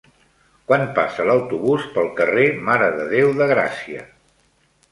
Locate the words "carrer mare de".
2.21-3.07